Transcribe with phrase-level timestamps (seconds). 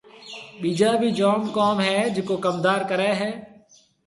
[0.61, 3.31] ٻِيجا ڀِي جوم ڪوم هيَ جڪو ڪمندار ڪريَ هيَ۔